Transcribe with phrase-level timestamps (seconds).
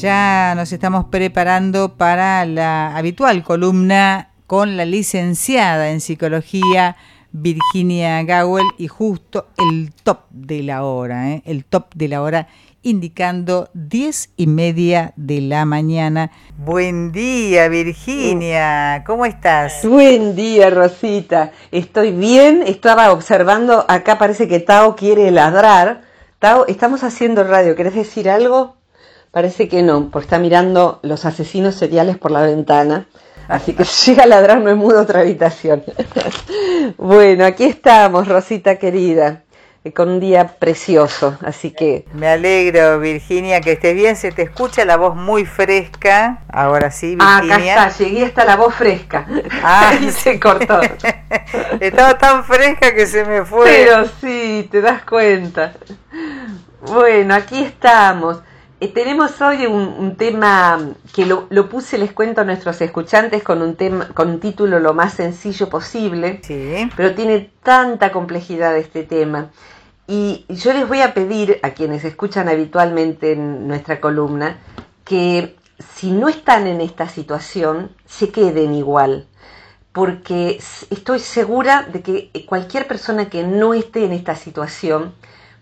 [0.00, 6.94] Ya nos estamos preparando para la habitual columna con la licenciada en psicología
[7.32, 11.42] Virginia Gowell y justo el top de la hora, ¿eh?
[11.46, 12.46] el top de la hora
[12.82, 16.30] indicando diez y media de la mañana.
[16.56, 19.84] Buen día Virginia, ¿cómo estás?
[19.84, 26.02] Buen día Rosita, estoy bien, estaba observando, acá parece que Tao quiere ladrar.
[26.38, 28.77] Tao, estamos haciendo radio, ¿querés decir algo?
[29.30, 33.06] Parece que no, porque está mirando los asesinos seriales por la ventana.
[33.48, 35.84] Así que llega a ladrar, me mudo a otra habitación.
[36.96, 39.42] bueno, aquí estamos, Rosita querida,
[39.84, 42.06] eh, con un día precioso, así que...
[42.12, 46.42] Me alegro, Virginia, que estés bien, se te escucha la voz muy fresca.
[46.50, 47.28] Ahora sí, Virginia.
[47.28, 49.26] Ah, acá está, llegué hasta la voz fresca.
[49.62, 50.80] Ah, y se cortó.
[51.80, 53.64] Estaba tan fresca que se me fue.
[53.66, 55.74] Pero sí, te das cuenta.
[56.82, 58.42] Bueno, aquí estamos.
[58.80, 63.74] Eh, tenemos hoy un, tema que lo, puse, les cuento a nuestros escuchantes, con un,
[63.74, 66.40] tema, con un título lo más sencillo posible,
[66.96, 69.50] pero tiene tanta complejidad este tema.
[70.06, 74.58] Y yo les voy a pedir a quienes escuchan habitualmente en nuestra columna
[75.04, 75.56] que
[75.96, 79.26] si no están en esta situación, se queden igual,
[79.92, 85.14] porque estoy segura de que cualquier persona que no esté en esta situación,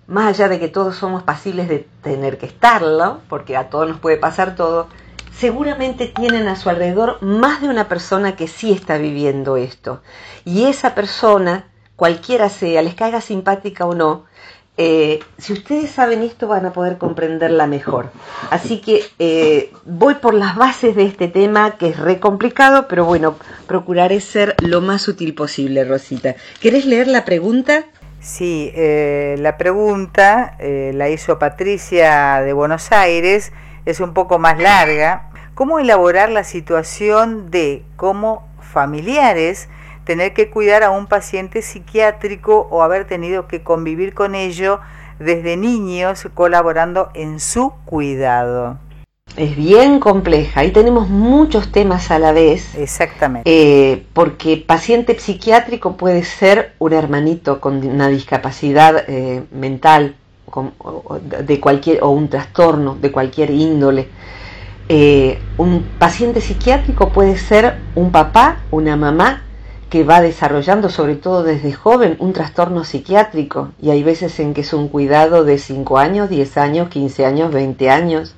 [0.07, 4.01] más allá de que todos somos pasibles de tener que estarlo, porque a todos nos
[4.01, 4.89] puede pasar todo,
[5.37, 10.03] seguramente tienen a su alrededor más de una persona que sí está viviendo esto.
[10.45, 11.67] Y esa persona,
[11.97, 14.25] cualquiera sea, les caiga simpática o no,
[14.79, 18.11] eh, si ustedes saben esto van a poder comprenderla mejor.
[18.51, 23.07] Así que eh, voy por las bases de este tema que es re complicado, pero
[23.07, 26.37] bueno, procuraré ser lo más útil posible, Rosita.
[26.61, 27.87] ¿Querés leer la pregunta?
[28.27, 33.53] Sí, eh, la pregunta eh, la hizo Patricia de Buenos Aires,
[33.85, 35.31] es un poco más larga.
[35.55, 39.69] ¿Cómo elaborar la situación de como familiares
[40.03, 44.81] tener que cuidar a un paciente psiquiátrico o haber tenido que convivir con ello
[45.21, 48.81] desde niños colaborando en su cuidado?
[49.37, 52.75] Es bien compleja y tenemos muchos temas a la vez.
[52.75, 53.51] Exactamente.
[53.51, 60.17] Eh, porque paciente psiquiátrico puede ser un hermanito con una discapacidad eh, mental
[61.45, 64.09] de cualquier, o un trastorno de cualquier índole.
[64.89, 69.43] Eh, un paciente psiquiátrico puede ser un papá, una mamá
[69.91, 73.73] que va desarrollando, sobre todo desde joven, un trastorno psiquiátrico.
[73.81, 77.53] Y hay veces en que es un cuidado de 5 años, 10 años, 15 años,
[77.53, 78.35] 20 años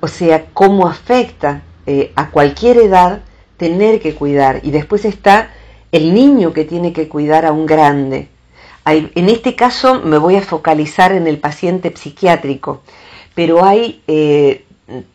[0.00, 3.22] o sea, cómo afecta eh, a cualquier edad
[3.56, 4.60] tener que cuidar.
[4.62, 5.50] Y después está
[5.92, 8.28] el niño que tiene que cuidar a un grande.
[8.84, 12.82] en este caso me voy a focalizar en el paciente psiquiátrico,
[13.34, 14.64] pero hay eh,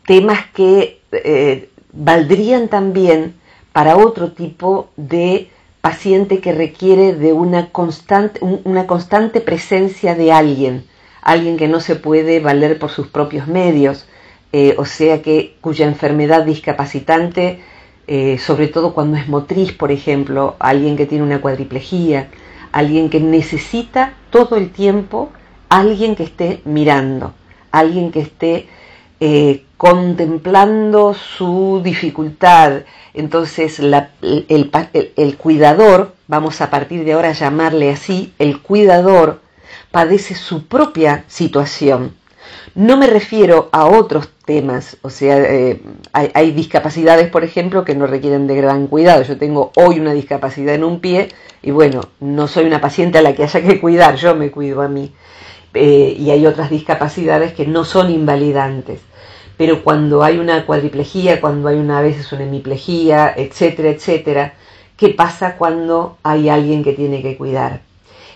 [0.06, 3.36] temas que eh, valdrían también
[3.72, 5.50] para otro tipo de
[5.81, 10.86] paciente que requiere de una constante, una constante presencia de alguien,
[11.22, 14.06] alguien que no se puede valer por sus propios medios,
[14.53, 17.59] eh, o sea que cuya enfermedad discapacitante,
[18.07, 22.29] eh, sobre todo cuando es motriz, por ejemplo, alguien que tiene una cuadriplejía,
[22.72, 25.31] alguien que necesita todo el tiempo
[25.72, 27.34] alguien que esté mirando,
[27.72, 28.67] alguien que esté
[29.22, 32.81] eh, contemplando su dificultad.
[33.13, 39.40] Entonces el cuidador, vamos a partir de ahora a llamarle así, el cuidador
[39.91, 42.16] padece su propia situación
[42.76, 45.82] no me refiero a otros temas, o sea, eh,
[46.14, 49.24] hay, discapacidades, por ejemplo, que no requieren de gran cuidado.
[49.24, 51.30] Yo tengo hoy una discapacidad en un pie
[51.62, 54.82] y bueno, no soy una paciente a la que haya que cuidar, yo me cuido
[54.82, 55.14] a mí.
[55.74, 59.02] Eh, y hay otras discapacidades que no son invalidantes.
[59.58, 64.53] Pero cuando hay una cuadriplejía, cuando hay una a veces una hemiplejía, etcétera, etcétera,
[64.98, 67.82] ¿qué pasa cuando hay alguien que tiene que cuidar?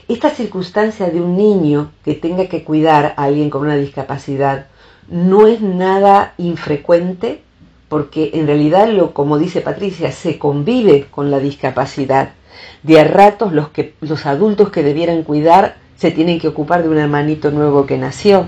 [0.08, 4.68] Esta circunstancia de un niño que tenga que cuidar a alguien con una discapacidad
[5.10, 7.42] no es nada infrecuente
[7.90, 12.34] porque en realidad, lo, como dice Patricia, se convive con la discapacidad.
[12.84, 16.90] De a ratos los, que, los adultos que debieran cuidar se tienen que ocupar de
[16.90, 18.48] un hermanito nuevo que nació.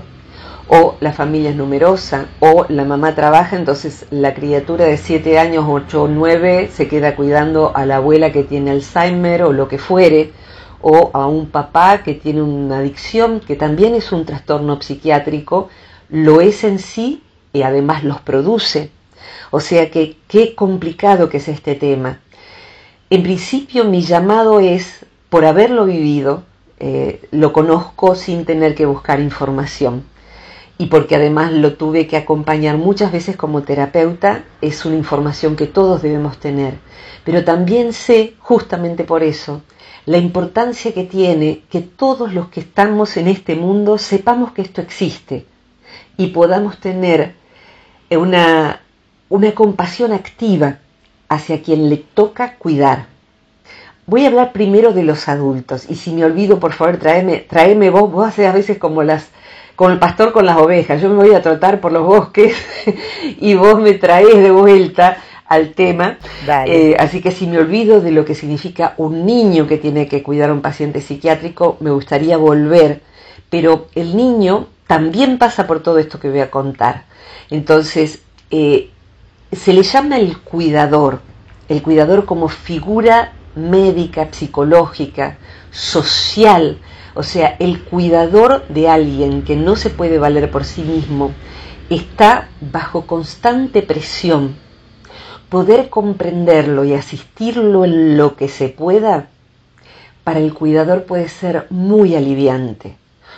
[0.68, 5.64] o la familia es numerosa, o la mamá trabaja, entonces la criatura de 7 años,
[5.66, 9.78] 8 o 9 se queda cuidando a la abuela que tiene Alzheimer o lo que
[9.78, 10.30] fuere,
[10.80, 15.68] o a un papá que tiene una adicción, que también es un trastorno psiquiátrico,
[16.08, 17.22] lo es en sí
[17.52, 18.90] y además los produce.
[19.50, 22.20] O sea que qué complicado que es este tema.
[23.10, 26.44] En principio mi llamado es, por haberlo vivido,
[26.78, 30.04] eh, lo conozco sin tener que buscar información
[30.78, 35.66] y porque además lo tuve que acompañar muchas veces como terapeuta, es una información que
[35.66, 36.74] todos debemos tener.
[37.24, 39.62] Pero también sé, justamente por eso,
[40.08, 44.80] la importancia que tiene que todos los que estamos en este mundo sepamos que esto
[44.80, 45.44] existe
[46.16, 47.34] y podamos tener
[48.10, 48.80] una,
[49.28, 50.78] una compasión activa
[51.28, 53.04] hacia quien le toca cuidar.
[54.06, 57.90] Voy a hablar primero de los adultos y si me olvido, por favor, tráeme, tráeme
[57.90, 59.28] vos, vos haces a veces como las
[59.76, 61.02] con el pastor con las ovejas.
[61.02, 62.56] Yo me voy a trotar por los bosques
[63.38, 66.18] y vos me traes de vuelta al tema.
[66.66, 70.22] Eh, así que si me olvido de lo que significa un niño que tiene que
[70.22, 73.00] cuidar a un paciente psiquiátrico, me gustaría volver.
[73.50, 77.04] Pero el niño también pasa por todo esto que voy a contar.
[77.50, 78.90] Entonces, eh,
[79.52, 81.20] se le llama el cuidador,
[81.68, 85.38] el cuidador como figura médica, psicológica,
[85.70, 86.78] social,
[87.14, 91.32] o sea, el cuidador de alguien que no se puede valer por sí mismo
[91.90, 94.67] está bajo constante presión.
[95.48, 99.28] Poder comprenderlo y asistirlo en lo que se pueda,
[100.24, 102.96] para el cuidador puede ser muy aliviante.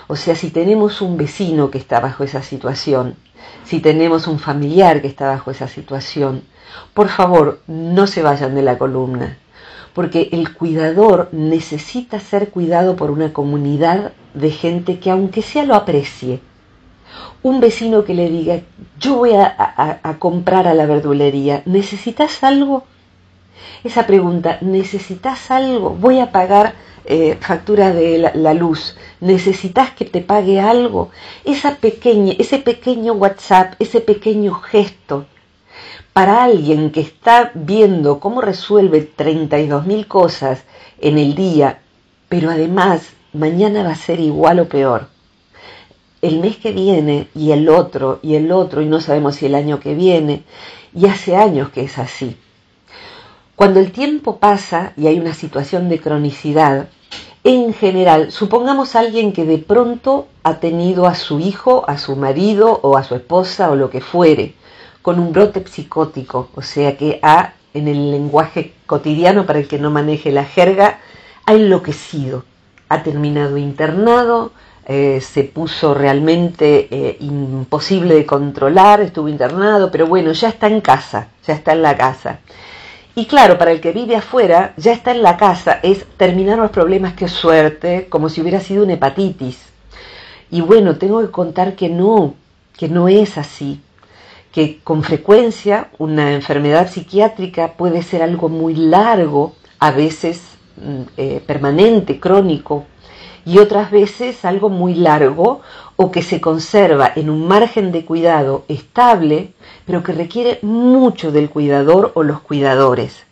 [0.09, 3.15] O sea, si tenemos un vecino que está bajo esa situación,
[3.65, 6.43] si tenemos un familiar que está bajo esa situación,
[6.95, 9.39] por favor, no se vayan de la columna
[9.95, 15.75] porque el cuidador necesita ser cuidado por una comunidad de gente que aunque sea lo
[15.75, 16.41] aprecie.
[17.43, 18.61] Un vecino que le diga,
[18.99, 22.85] yo voy a, comprar a la verdulería, ¿necesitas algo?
[23.83, 25.91] Esa pregunta, ¿necesitas algo?
[25.91, 26.75] Voy a pagar
[27.07, 31.11] eh, factura de la, luz, ¿necesitas que te pague algo?
[31.45, 35.25] Esa pequeña, ese pequeño WhatsApp, ese pequeño gesto,
[36.13, 40.63] para alguien que está viendo cómo resuelve 32.000 cosas
[41.01, 41.79] en el día,
[42.29, 45.09] pero además mañana va a ser igual o peor.
[46.23, 49.55] El mes que viene y el otro y el otro y no sabemos si el
[49.55, 50.45] año que viene
[50.95, 52.37] y hace años que es así.
[53.57, 56.89] Cuando el tiempo pasa y hay una situación de cronicidad,
[57.43, 62.81] en general, supongamos alguien que de pronto ha tenido a su hijo, a su marido
[62.83, 64.55] o a su esposa o lo que fuere,
[65.01, 69.79] con un brote psicótico, o sea que ha, en el lenguaje cotidiano para el que
[69.79, 71.01] no maneje la jerga,
[71.47, 72.45] ha enloquecido,
[72.91, 74.53] ha terminado internado,
[74.93, 80.81] eh, se puso realmente eh, imposible de controlar, estuvo internado, pero bueno, ya está en
[80.81, 82.41] casa, ya está en la casa.
[83.15, 86.73] Y claro, para el que vive afuera, ya está en la casa, es terminar los
[86.73, 89.61] problemas, que suerte, como si hubiera sido una hepatitis.
[90.51, 92.35] Y bueno, tengo que contar que no,
[92.77, 93.81] que no es así
[94.51, 100.43] que con frecuencia una enfermedad psiquiátrica puede ser algo muy largo, a veces
[100.77, 102.87] mm, eh, permanente, crónico,
[103.45, 105.61] y otras veces algo muy largo
[105.97, 109.53] o que se conserva en un margen de cuidado estable,
[109.87, 113.25] pero que requiere mucho del cuidador o los cuidadores.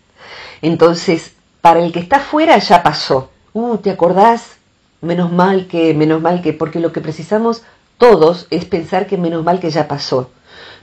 [0.62, 3.30] Entonces, para el que está fuera ya pasó.
[3.52, 4.56] Uh, ¿te acordás?
[5.00, 7.62] Menos mal que, menos mal que, porque lo que precisamos
[7.98, 10.30] todos es pensar que menos mal que ya pasó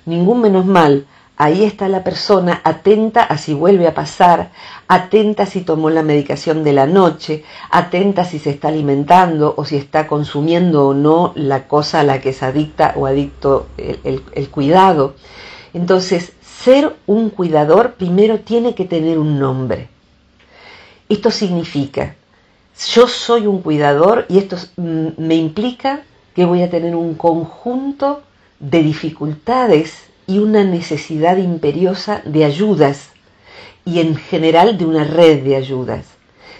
[0.05, 1.05] ningún menos mal.
[1.37, 4.51] Ahí está la persona atenta a si vuelve a pasar,
[4.87, 9.75] atenta si tomó la medicación de la noche, atenta si se está alimentando o si
[9.75, 14.49] está consumiendo o no la cosa a la que es adicta o adicto el, el
[14.49, 15.15] cuidado.
[15.73, 19.89] Entonces, ser un cuidador primero tiene que tener un nombre.
[21.09, 22.15] Esto significa,
[22.93, 28.23] yo soy un cuidador y esto me implica que voy a tener un conjunto
[28.59, 33.09] de dificultades y una necesidad imperiosa de ayudas
[33.85, 36.05] y en general de una red de ayudas.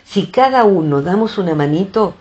[0.06, 2.14] Si cada uno damos una manito,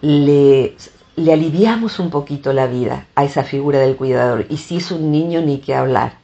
[0.00, 0.76] le,
[1.16, 4.46] le aliviamos un poquito la vida a esa figura del cuidador.
[4.48, 6.14] Y si es un niño, ni que hablar.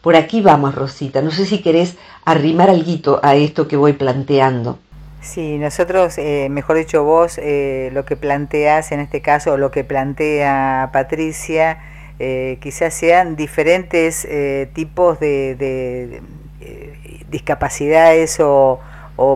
[0.00, 1.20] Por aquí vamos, Rosita.
[1.20, 4.78] No sé si querés arrimar algo a esto que voy planteando.
[5.20, 9.82] Sí, nosotros, eh, mejor dicho vos, eh, lo que planteas en este caso, lo que
[9.82, 11.78] plantea Patricia,
[12.18, 16.20] eh, quizás sean diferentes eh, tipos de,
[16.60, 18.80] eh, discapacidades o,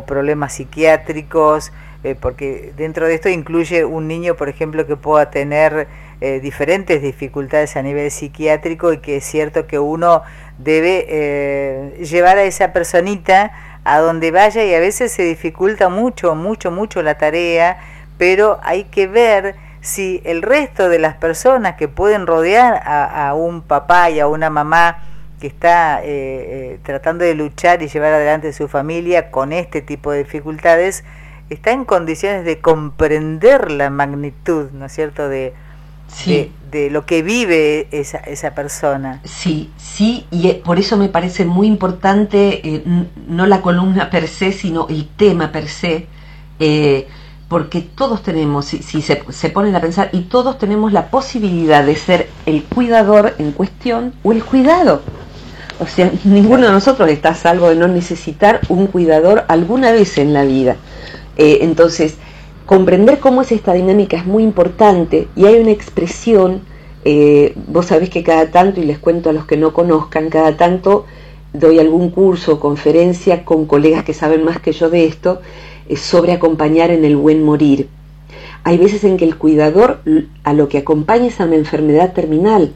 [0.06, 1.72] problemas psiquiátricos,
[2.20, 5.88] porque dentro de esto incluye un niño, por ejemplo, que pueda tener
[6.22, 10.22] eh, diferentes dificultades a nivel psiquiátrico y que es cierto que uno
[10.58, 13.52] debe eh, llevar a esa personita
[13.84, 17.78] a donde vaya y a veces se dificulta mucho, mucho, mucho la tarea,
[18.18, 23.62] pero hay que ver si el resto de las personas que pueden rodear a, un
[23.62, 24.98] papá y a una mamá
[25.40, 30.12] que está eh, eh, tratando de luchar y llevar adelante su familia con este tipo
[30.12, 31.02] de dificultades,
[31.48, 35.54] está en condiciones de comprender la magnitud, ¿no es cierto?, de,
[36.70, 39.22] de, lo que vive esa, esa persona.
[39.24, 42.82] Sí, sí, y eh, por eso me parece muy importante
[43.26, 46.06] no la columna per se, sino el tema per se,
[47.50, 51.96] porque todos tenemos, si, se, se, ponen a pensar, y todos tenemos la posibilidad de
[51.96, 55.02] ser el cuidador en cuestión o el cuidado.
[55.80, 60.16] O sea, ninguno de nosotros está a salvo de no necesitar un cuidador alguna vez
[60.18, 60.76] en la vida.
[61.36, 62.18] Eh, entonces,
[62.66, 66.60] comprender cómo es esta dinámica es muy importante y hay una expresión,
[67.04, 70.56] eh, vos sabés que cada tanto, y les cuento a los que no conozcan, cada
[70.56, 71.04] tanto
[71.52, 75.40] doy algún curso o conferencia con colegas que saben más que yo de esto,
[75.96, 77.88] sobre acompañar en el buen morir.
[78.62, 80.02] Hay veces en que el cuidador
[80.44, 82.72] a lo que acompaña es a una enfermedad terminal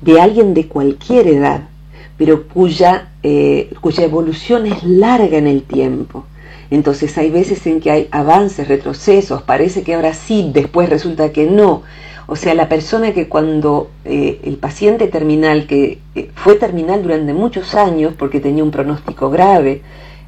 [0.00, 1.68] de alguien de cualquier edad,
[2.16, 6.24] pero cuya, eh, cuya evolución es larga en el tiempo.
[6.70, 11.46] Entonces hay veces en que hay avances, retrocesos, parece que ahora sí, después resulta que
[11.46, 11.82] no.
[12.26, 17.32] O sea, la persona que cuando eh, el paciente terminal, que eh, fue terminal durante
[17.34, 19.82] muchos años porque tenía un pronóstico grave,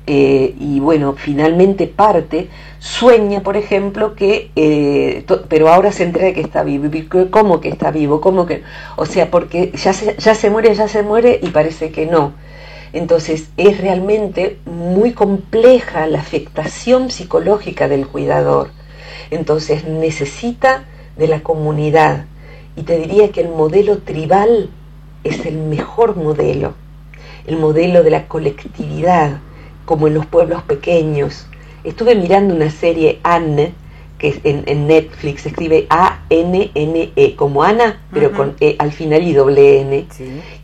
[0.06, 2.48] eh, y bueno, finalmente parte,
[2.80, 6.90] sueña, por ejemplo, que, eh, pero ahora se entera que está vivo.
[7.30, 8.20] ¿Cómo que está vivo?
[8.20, 8.62] ¿Cómo que?
[8.96, 12.32] O sea, porque ya se, ya se muere, ya se muere y parece que no.
[12.92, 18.70] Entonces es realmente muy compleja la afectación psicológica del cuidador.
[19.30, 20.84] Entonces necesita
[21.16, 22.26] de la comunidad.
[22.76, 24.70] Y te diría que el modelo tribal
[25.24, 26.74] es el mejor modelo,
[27.46, 29.40] el modelo de la colectividad
[29.92, 31.44] como en los pueblos pequeños.
[31.84, 33.74] Estuve mirando una serie Anne,
[34.16, 39.82] que en, Netflix, se escribe A-N-N-E, como Ana, pero con E al final y doble
[39.82, 40.06] N.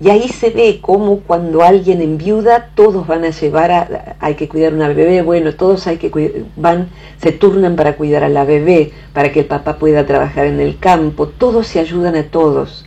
[0.00, 4.48] Y ahí se ve cómo cuando alguien enviuda, todos van a llevar a, hay que
[4.48, 6.88] cuidar a una bebé, bueno, todos hay que van,
[7.20, 10.78] se turnan para cuidar a la bebé, para que el papá pueda trabajar en el
[10.78, 12.86] campo, todos se ayudan a todos.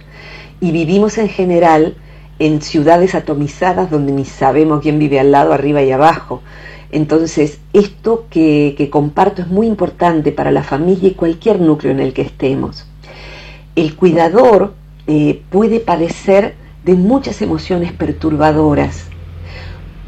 [0.59, 1.97] Y vivimos en general
[2.41, 6.41] en ciudades atomizadas donde ni sabemos quién vive al lado, arriba y abajo.
[6.91, 12.13] Entonces, esto que, comparto es muy importante para la familia y cualquier núcleo en el
[12.13, 12.87] que estemos.
[13.75, 14.73] El cuidador
[15.05, 19.05] eh, puede padecer de muchas emociones perturbadoras.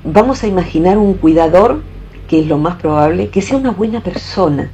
[0.03, 1.83] Vamos a imaginar un cuidador,
[2.27, 4.71] que es lo más probable, que sea una buena persona,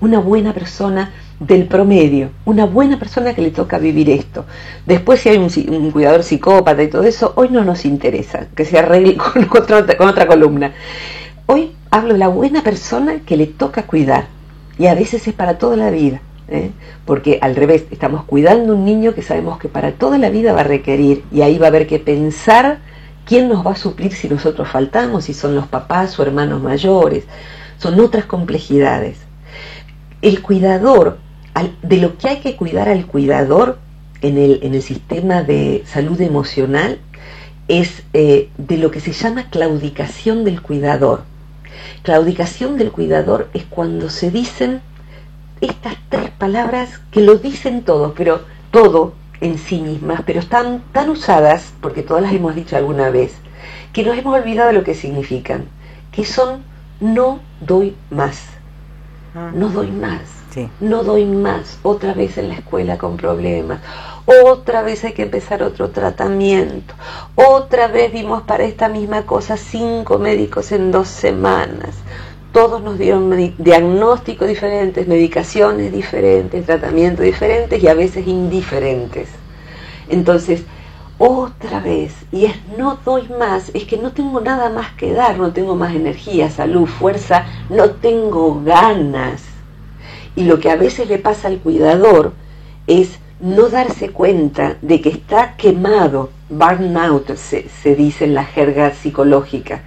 [0.00, 1.12] una buena persona
[1.46, 4.44] del promedio, una buena persona que le toca vivir esto.
[4.86, 8.78] Después si hay un, cuidador psicópata y todo eso, hoy no nos interesa, que se
[8.78, 10.72] arregle con, con otra columna.
[11.46, 14.26] Hoy hablo de la buena persona que le toca cuidar
[14.78, 16.20] y a veces es para toda la vida.
[16.48, 16.70] ¿eh?
[17.04, 20.60] Porque al revés, estamos cuidando un niño que sabemos que para toda la vida va
[20.60, 22.78] a requerir y ahí va a haber que pensar
[23.26, 27.24] quién nos va a suplir si nosotros faltamos, si son los papás o hermanos mayores.
[27.78, 29.18] Son otras complejidades.
[30.20, 31.18] El cuidador
[31.82, 33.78] de lo que hay que cuidar al cuidador
[34.22, 36.98] en el, en el sistema de salud emocional
[37.68, 41.24] es eh, de lo que se llama claudicación del cuidador.
[42.02, 44.80] Claudicación del cuidador es cuando se dicen
[45.60, 51.10] estas tres palabras que lo dicen todos, pero todo en sí mismas, pero están tan
[51.10, 53.32] usadas, porque todas las hemos dicho alguna vez,
[53.92, 55.64] que nos hemos olvidado lo que significan,
[56.10, 56.62] que son
[57.00, 58.44] no doy más,
[59.34, 59.50] ah.
[59.54, 60.41] no doy más
[60.80, 63.80] no doy más, otra vez en la escuela con problemas,
[64.26, 66.94] otra vez hay que empezar otro tratamiento,
[67.34, 71.96] otra vez vimos para esta misma cosa cinco médicos en dos semanas.
[72.52, 79.30] Todos nos dieron diagnósticos diferentes, medicaciones diferentes, tratamientos diferentes y a veces indiferentes.
[80.10, 80.62] Entonces,
[81.16, 85.38] otra vez, y es no doy más, es que no tengo nada más que dar,
[85.38, 89.51] no tengo más energía, salud, fuerza, no tengo ganas
[90.36, 92.32] y lo que a veces le pasa al cuidador
[92.86, 99.82] es no darse cuenta de que está quemado, burnout se, dice en la jerga psicológica.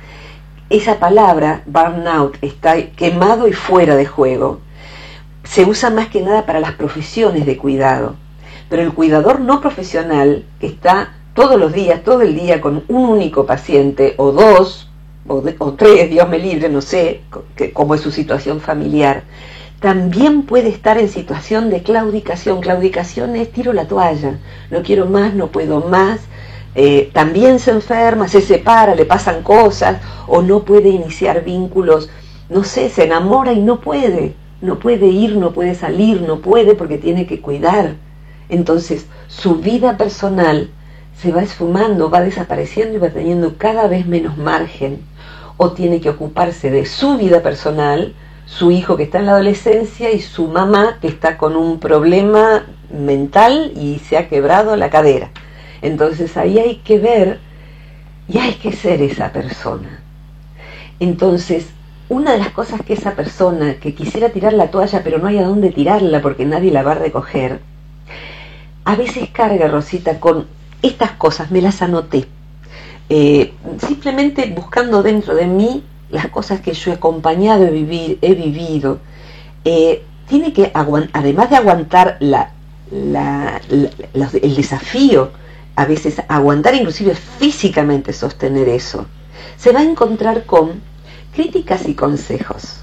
[0.70, 4.60] Esa palabra, burnout, está quemado y fuera de juego.
[5.44, 8.16] Se usa más que nada para las profesiones de cuidado.
[8.70, 13.06] Pero el cuidador no profesional, que está todos los días, todo el día con un
[13.06, 14.90] único paciente, o dos,
[15.28, 17.22] o, tres, Dios me libre, no sé
[17.74, 19.24] cómo es su situación familiar,
[19.86, 22.60] también puede estar en situación de claudicación.
[22.60, 24.40] Claudicación es tiro la toalla,
[24.72, 26.22] no quiero más, no puedo más.
[26.74, 32.10] Eh, también se enferma, se separa, le pasan cosas o no puede iniciar vínculos,
[32.50, 36.74] no sé, se enamora y no puede, no puede ir, no puede salir, no puede
[36.74, 37.94] porque tiene que cuidar.
[38.50, 40.72] Entonces su vida personal
[41.22, 45.02] se va esfumando, va desapareciendo y va teniendo cada vez menos margen.
[45.58, 48.16] O tiene que ocuparse de su vida personal,
[48.46, 52.66] su hijo que está en la adolescencia y su mamá que está con un problema
[52.92, 55.32] mental y se ha quebrado la cadera.
[55.82, 57.40] Entonces ahí hay que ver
[58.28, 60.02] y hay que ser esa persona.
[61.00, 61.68] Entonces,
[62.08, 65.40] una de las cosas que esa persona que quisiera tirar la toalla pero no hay
[65.40, 67.60] a dónde tirarla porque nadie la va a recoger,
[68.86, 70.46] a veces carga Rosita con
[70.82, 72.28] estas cosas, me las anoté.
[73.10, 78.34] Eh, simplemente buscando dentro de mí las cosas que yo he acompañado, he, vivir, he
[78.34, 79.00] vivido,
[79.64, 82.52] eh, tiene que, además de aguantar la,
[82.92, 85.32] el desafío,
[85.76, 89.06] a veces aguantar inclusive físicamente sostener eso,
[89.58, 90.82] se va a encontrar con
[91.34, 92.82] críticas y consejos.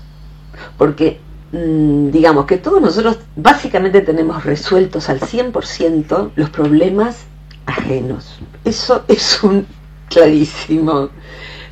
[0.76, 1.20] Porque
[1.52, 7.24] mm, digamos que todos nosotros básicamente tenemos resueltos al 100% los problemas
[7.66, 8.38] ajenos.
[8.64, 9.66] Eso es un
[10.08, 11.10] clarísimo.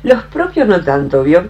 [0.03, 1.49] Los propios no tanto, ¿vio?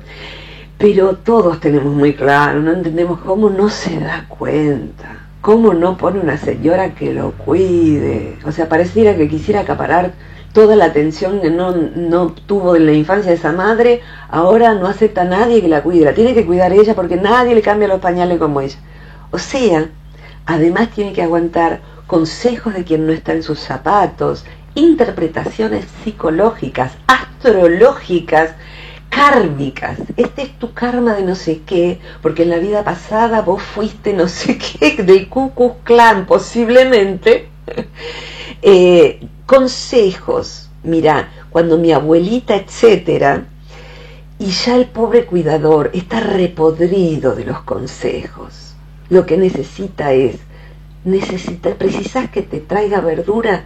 [0.77, 6.19] Pero todos tenemos muy claro, no entendemos cómo no se da cuenta, cómo no pone
[6.19, 8.37] una señora que lo cuide.
[8.45, 10.13] O sea, pareciera que quisiera acaparar
[10.53, 15.21] toda la atención que no, no tuvo en la infancia esa madre, ahora no acepta
[15.21, 18.01] a nadie que la cuide, la tiene que cuidar ella porque nadie le cambia los
[18.01, 18.77] pañales como ella.
[19.31, 19.87] O sea,
[20.45, 24.43] además tiene que aguantar consejos de quien no está en sus zapatos,
[24.75, 28.51] interpretaciones psicológicas, astrológicas,
[29.09, 29.99] kármicas.
[30.17, 34.13] Este es tu karma de no sé qué, porque en la vida pasada vos fuiste
[34.13, 35.51] no sé qué del Ku
[35.83, 37.49] clan posiblemente.
[38.63, 43.45] Eh, consejos, mira, cuando mi abuelita, etcétera,
[44.37, 48.75] y ya el pobre cuidador está repodrido de los consejos.
[49.09, 50.37] Lo que necesita es,
[51.05, 53.65] necesita, precisas que te traiga verdura,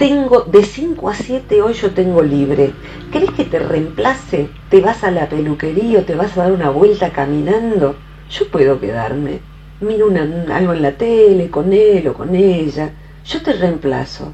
[0.00, 2.72] tengo de 5 a 7 hoy yo tengo libre.
[3.12, 4.48] ¿Crees que te reemplace?
[4.70, 7.96] ¿Te vas a la peluquería o te vas a dar una vuelta caminando?
[8.30, 9.40] Yo puedo quedarme.
[9.82, 10.08] Miro
[10.54, 12.92] algo en la tele con él o con ella.
[13.26, 14.32] Yo te reemplazo.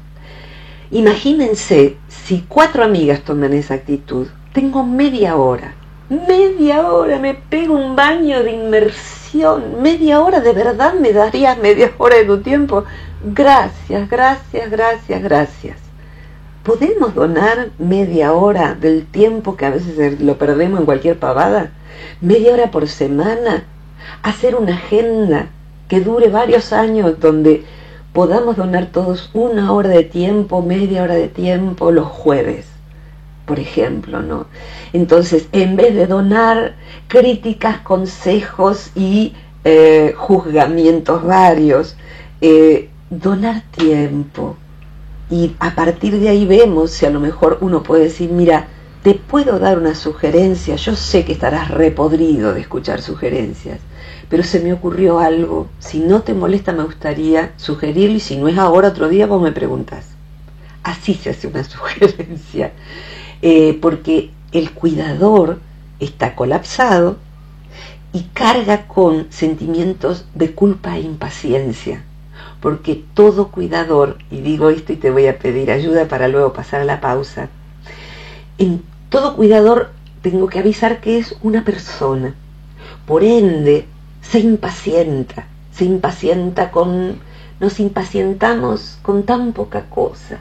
[0.91, 4.27] Imagínense si cuatro amigas toman esa actitud.
[4.53, 5.73] Tengo media hora.
[6.09, 9.81] Media hora me pego un baño de inmersión.
[9.81, 12.85] Media hora de verdad me darías media hora de tu tiempo.
[13.23, 15.77] Gracias, gracias, gracias, gracias.
[16.63, 21.71] ¿Podemos donar media hora del tiempo que a veces lo perdemos en cualquier pavada?
[22.21, 23.63] Media hora por semana.
[24.21, 25.47] Hacer una agenda
[25.87, 27.63] que dure varios años donde
[28.13, 32.67] podamos donar todos una hora de tiempo, media hora de tiempo los jueves,
[33.45, 34.45] por ejemplo, ¿no?
[34.93, 36.75] Entonces, en vez de donar
[37.07, 41.95] críticas, consejos y eh, juzgamientos varios,
[42.41, 44.55] eh, donar tiempo.
[45.29, 48.67] Y a partir de ahí vemos si a lo mejor uno puede decir, mira,
[49.03, 53.79] te puedo dar una sugerencia, yo sé que estarás repodrido de escuchar sugerencias,
[54.29, 58.47] pero se me ocurrió algo, si no te molesta me gustaría sugerirlo y si no
[58.47, 60.07] es ahora otro día vos me preguntas.
[60.83, 62.71] Así se hace una sugerencia,
[63.41, 65.59] eh, porque el cuidador
[65.99, 67.17] está colapsado
[68.13, 72.03] y carga con sentimientos de culpa e impaciencia
[72.61, 76.81] porque todo cuidador, y digo esto y te voy a pedir ayuda para luego pasar
[76.81, 77.49] a la pausa,
[78.57, 79.91] en todo cuidador
[80.21, 82.33] tengo que avisar que es una persona.
[83.05, 83.85] Por ende,
[84.21, 87.19] se impacienta, se impacienta con,
[87.59, 90.39] nos impacientamos con tan poca cosa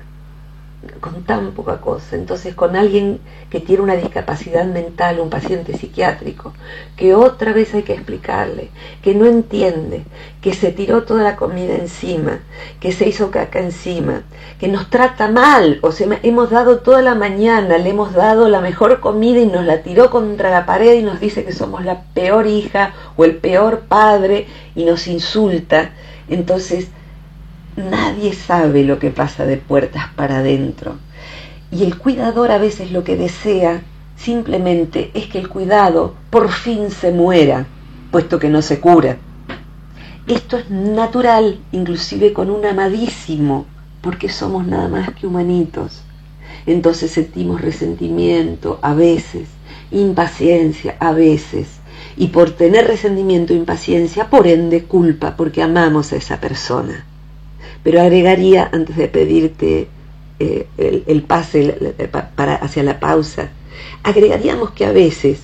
[1.01, 2.17] con tan poca cosa.
[2.17, 3.21] Entonces, con alguien
[3.51, 6.53] que tiene una discapacidad mental, un paciente psiquiátrico,
[6.97, 8.71] que otra vez hay que explicarle,
[9.03, 10.05] que no entiende,
[10.41, 12.41] que se tiró toda la comida encima,
[12.81, 14.23] que se hizo caca encima,
[14.59, 18.61] que nos trata mal, o sea, hemos dado toda la mañana, le hemos dado la
[18.61, 22.03] mejor comida y nos la tiró contra la pared y nos dice que somos la
[22.15, 25.91] peor hija o el peor padre y nos insulta.
[26.29, 26.89] Entonces,
[27.77, 30.97] Nadie sabe lo que pasa de puertas para adentro.
[31.71, 33.83] Y el cuidador a veces lo que desea
[34.17, 37.67] simplemente es que el cuidado por fin se muera,
[38.11, 39.19] puesto que no se cura.
[40.27, 43.67] Esto es natural, inclusive con un amadísimo,
[44.01, 46.01] porque somos nada más que humanitos.
[46.65, 49.49] Entonces sentimos resentimiento a veces,
[49.91, 51.69] impaciencia a veces,
[52.19, 57.05] Y por tener resentimiento e impaciencia, por ende culpa, porque amamos a esa persona.
[57.87, 59.87] Pero agregaría, antes de pedirte
[60.41, 60.67] eh,
[61.07, 61.95] el, pase
[62.35, 63.51] para, hacia la pausa,
[64.03, 65.39] agregaríamos que a veces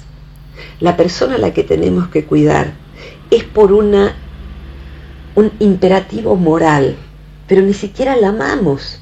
[0.80, 2.72] la persona a la que tenemos que cuidar
[3.30, 4.16] es por una,
[5.36, 6.96] un imperativo moral,
[7.46, 9.00] pero ni siquiera la amamos.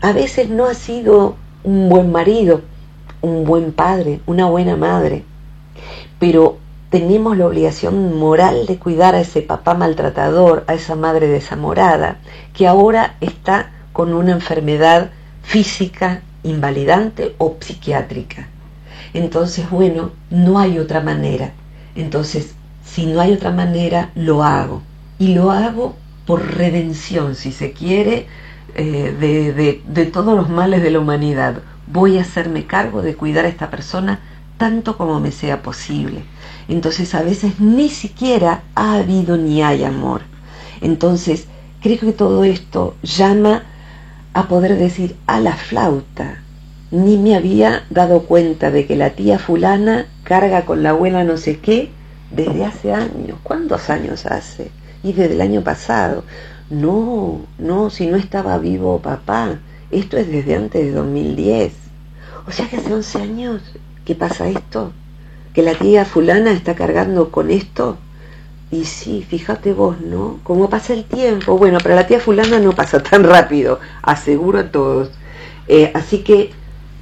[0.00, 2.62] A veces no ha sido un buen marido,
[3.20, 5.24] un buen padre, una buena madre,
[6.18, 6.56] pero
[6.90, 12.18] tenemos la obligación moral de cuidar a ese papá maltratador, a esa madre desamorada,
[12.54, 15.10] que ahora está con una enfermedad
[15.42, 18.48] física invalidante o psiquiátrica.
[19.14, 21.52] Entonces, bueno, no hay otra manera.
[21.94, 24.82] Entonces, si no hay otra manera, lo hago.
[25.18, 25.96] Y lo hago
[26.26, 28.26] por redención, si se quiere,
[28.74, 31.62] eh, de, de todos los males de la humanidad.
[31.86, 34.20] Voy a hacerme cargo de cuidar a esta persona
[34.58, 36.22] tanto como me sea posible.
[36.68, 40.22] Entonces a veces ni siquiera ha habido ni hay amor.
[40.80, 41.46] Entonces
[41.80, 43.64] creo que todo esto llama
[44.32, 46.42] a poder decir a la flauta.
[46.90, 51.36] Ni me había dado cuenta de que la tía fulana carga con la abuela no
[51.36, 51.90] sé qué
[52.30, 53.38] desde hace años.
[53.42, 54.70] ¿Cuántos años hace?
[55.02, 56.24] Y desde el año pasado.
[56.70, 59.58] No, no, si no estaba vivo papá.
[59.90, 61.72] Esto es desde antes de 2010.
[62.46, 63.62] O sea que hace 11 años
[64.06, 64.92] ¿qué pasa esto?
[65.52, 67.98] ¿Que la tía fulana está cargando con esto?
[68.70, 70.38] Y sí, fíjate vos, ¿no?
[70.44, 71.58] ¿Cómo pasa el tiempo?
[71.58, 75.10] Bueno, para la tía fulana no pasa tan rápido, aseguro a todos.
[75.66, 76.50] Eh, así que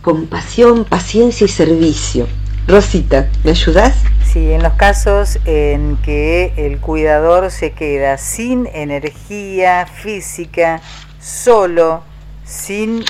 [0.03, 2.27] compasión, paciencia y servicio.
[2.67, 3.95] Rosita, ¿me ayudas?
[4.25, 10.81] Sí, en los casos en que el cuidador se queda sin energía física,
[11.21, 12.03] solo,
[12.47, 13.05] sin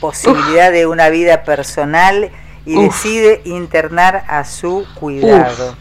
[0.00, 2.30] posibilidad de una vida personal
[2.66, 5.76] y decide internar a su cuidado,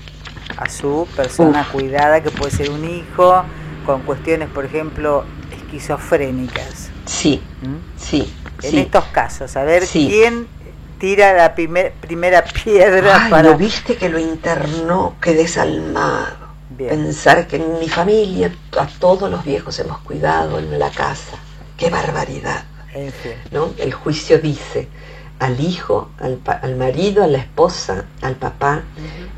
[0.58, 3.44] a su persona cuidada, que puede ser un hijo,
[3.86, 6.90] con cuestiones, por ejemplo, esquizofrénicas.
[7.06, 8.00] Sí, ¿Mm?
[8.00, 8.34] sí.
[8.62, 10.48] En estos casos, a ver quién
[11.00, 13.50] tira la primera piedra para...
[13.50, 15.16] ¿Lo viste que lo internó?
[15.22, 16.44] Qué desalmado.
[16.78, 21.38] Pensar que en mi familia a todos los viejos hemos cuidado en la casa.
[21.78, 22.64] ¡Qué barbaridad!
[23.52, 23.74] ¿no?
[23.78, 24.88] El juicio dice,
[25.40, 28.84] al hijo, al, al, marido, a la esposa, al papá.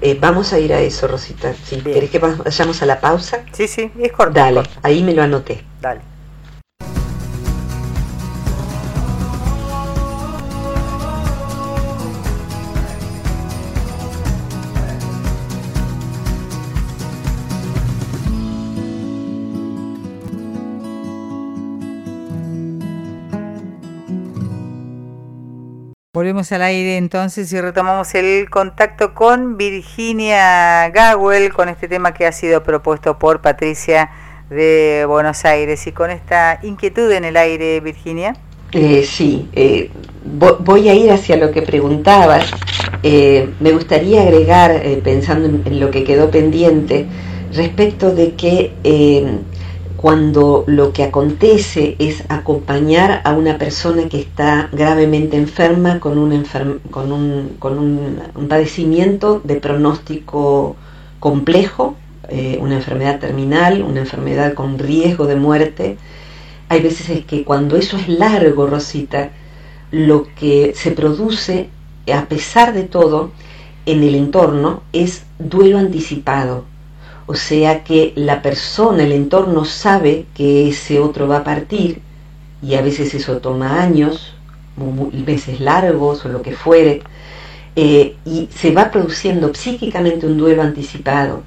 [0.02, 1.54] Eh, vamos a ir a eso, Rosita.
[1.54, 3.44] Si ¿Querés que vayamos a la pausa?
[3.52, 4.34] Sí, sí, es corto.
[4.34, 5.64] Dale, ahí me lo anoté.
[5.82, 6.15] Dale.
[26.16, 32.26] Volvemos al aire entonces y retomamos el contacto con Virginia Gawel con este tema que
[32.26, 34.10] ha sido propuesto por Patricia
[34.50, 38.34] de Buenos Aires y con esta inquietud en el aire, Virginia.
[38.72, 39.92] Eh, sí, eh,
[40.24, 42.50] voy a ir hacia lo que preguntabas.
[43.04, 47.08] Eh, me gustaría agregar, pensando en, lo que quedó pendiente,
[47.52, 48.72] respecto de que
[50.06, 56.44] cuando lo que acontece es acompañar a una persona que está gravemente enferma con un,
[56.92, 60.76] con un, padecimiento de pronóstico
[61.20, 61.96] complejo,
[62.30, 65.98] eh, una enfermedad terminal, una enfermedad con riesgo de muerte.
[66.70, 69.32] Hay veces que cuando eso es largo, Rosita,
[69.90, 71.70] lo que se produce,
[72.14, 73.32] a pesar de todo,
[73.88, 76.75] en el entorno es duelo anticipado
[77.28, 82.02] o sea que la persona, el entorno sabe que ese otro va a partir
[82.62, 84.36] y a veces eso toma años,
[85.12, 87.02] veces largos o lo que fuere,
[87.76, 91.44] eh, y se va produciendo psíquicamente un duelo anticipado.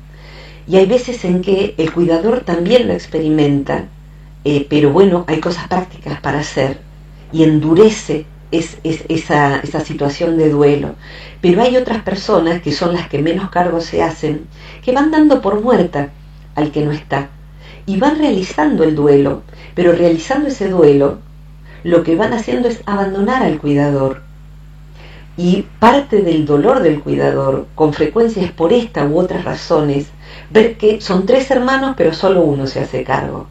[0.67, 3.87] Y hay veces en que el cuidador también lo experimenta,
[4.45, 6.79] eh, pero bueno, hay cosas prácticas para hacer
[7.33, 10.95] y endurece es, esa, esa, situación de duelo.
[11.41, 14.47] Pero hay otras personas que son las que menos cargos se hacen,
[14.85, 16.11] que van dando por muerta
[16.55, 17.29] al que no está.
[17.87, 19.43] Y van realizando el duelo,
[19.75, 21.19] pero realizando ese duelo,
[21.85, 24.23] lo que van haciendo es abandonar al cuidador.
[25.37, 30.09] Y parte del dolor del cuidador, con frecuencia es por esta u otras razones,
[30.51, 33.47] ver que son tres hermanos, pero solo uno se hace cargo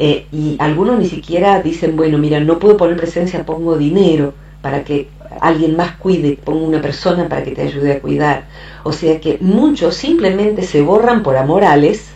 [0.00, 4.32] eh, y algunos ni siquiera dicen, bueno, mira, no puedo poner presencia, pongo dinero
[4.62, 5.08] para que
[5.40, 8.44] alguien más cuide, pongo una persona para que te ayude a cuidar.
[8.84, 12.10] O sea que muchos simplemente se borran por amorales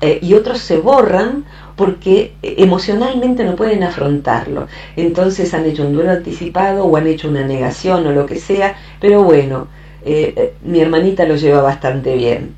[0.00, 4.68] eh, y otros se borran porque emocionalmente no pueden afrontarlo.
[4.96, 8.76] Entonces han hecho un duelo anticipado o han hecho una negación o lo que sea,
[9.00, 9.66] pero bueno,
[10.04, 12.54] eh, mi hermanita lo lleva bastante bien.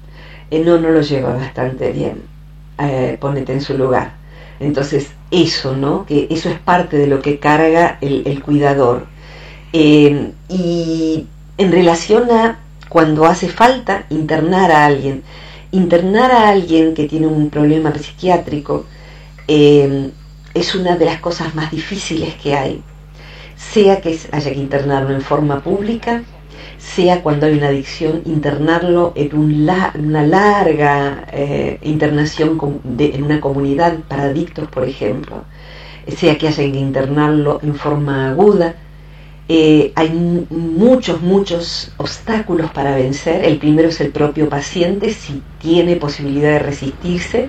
[0.51, 2.23] no, no lo lleva bastante bien.
[3.21, 4.20] ponete en su lugar.
[4.61, 6.07] Entonces, eso, ¿no?
[6.07, 9.07] Que eso es parte de lo que carga el, cuidador.
[9.73, 11.27] y
[11.59, 15.23] en relación a cuando hace falta internar a alguien,
[15.71, 18.85] internar a alguien que tiene un problema psiquiátrico
[19.47, 20.11] eh,
[20.55, 22.83] es una de las cosas más difíciles que hay,
[23.57, 26.23] sea que haya que internarlo en forma pública,
[26.81, 32.59] sea cuando hay una adicción, internarlo en una larga eh, internación
[32.99, 35.45] en una comunidad para adictos, por ejemplo,
[36.09, 38.75] sea que haya que internarlo en forma aguda,
[39.49, 40.11] eh, hay
[40.51, 43.45] muchos, muchos obstáculos para vencer.
[43.45, 47.49] El primero es el propio paciente, si tiene posibilidad de resistirse.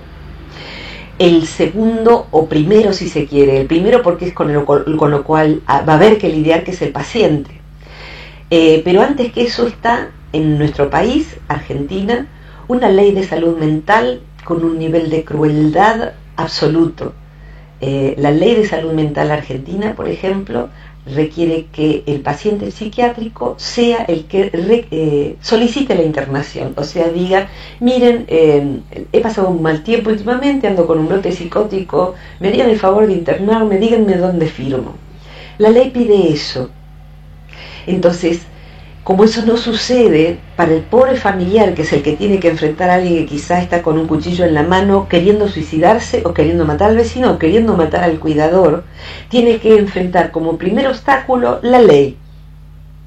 [1.19, 5.23] El segundo, o primero si se quiere, el primero porque es con lo, con lo
[5.23, 7.60] cual ah, va a haber que lidiar, que es el paciente.
[8.53, 12.27] Eh, pero antes que eso está en nuestro país, Argentina,
[12.67, 17.13] una ley de salud mental con un nivel de crueldad absoluto.
[17.79, 20.67] Eh, la ley de salud mental argentina, por ejemplo,
[21.05, 27.47] requiere que el paciente psiquiátrico sea el que eh, solicite la internación, o sea, diga,
[27.79, 32.77] miren, he pasado un mal tiempo últimamente, ando con un brote psicótico, me harían el
[32.77, 34.95] favor de internarme, díganme dónde firmo.
[35.57, 36.69] La ley pide eso.
[37.87, 38.41] Entonces,
[39.03, 42.91] como eso no sucede, para el pobre familiar, que es el que tiene que enfrentar
[42.91, 46.65] a alguien que quizás está con un cuchillo en la mano, queriendo suicidarse o queriendo
[46.65, 48.83] matar al vecino o queriendo matar al cuidador,
[49.29, 52.17] tiene que enfrentar como primer obstáculo la ley.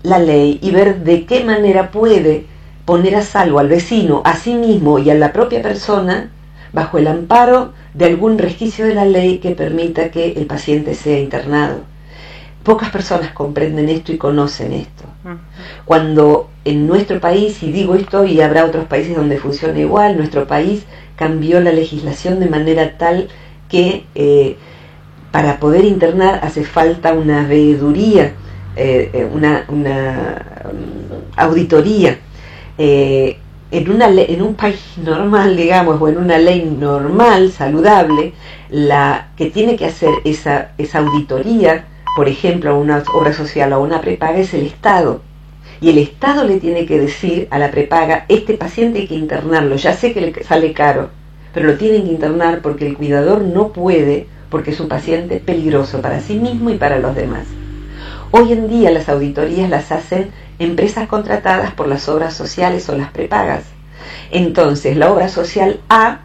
[0.03, 2.47] La ley y ver de qué manera puede
[2.85, 6.31] poner a salvo al vecino, a sí mismo y a la propia persona
[6.73, 11.21] bajo el amparo de algún resquicio de la ley que permita que el paciente sea
[11.21, 11.94] internado.
[12.65, 15.05] Pocas personas comprenden esto y conocen esto.
[15.85, 20.47] Cuando en nuestro país, y digo esto y habrá otros países donde funcione igual, nuestro
[20.47, 23.29] país cambió la legislación de manera tal
[23.69, 24.57] que eh,
[25.31, 28.33] para poder internar hace falta una veeduría,
[28.77, 32.19] eh, eh, una, mm, auditoría.
[32.79, 38.33] en, una en un país normal, digamos, o en una ley normal, saludable,
[38.71, 43.77] la que tiene que hacer esa, esa auditoría por ejemplo, a una obra social o
[43.77, 45.23] a una prepaga es el Estado.
[45.81, 49.77] Y el Estado le tiene que decir a la prepaga, este paciente hay que internarlo,
[49.77, 51.11] ya sé que le sale caro,
[51.53, 56.01] pero lo tienen que internar porque el cuidador no puede, porque es un paciente peligroso
[56.01, 57.47] para sí mismo y para los demás.
[58.31, 63.11] Hoy en día las auditorías las hacen empresas contratadas por las obras sociales o las
[63.11, 63.65] prepagas.
[64.31, 66.21] Entonces, la obra social A